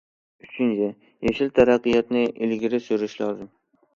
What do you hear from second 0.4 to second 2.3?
ئۈچىنچى، يېشىل تەرەققىياتنى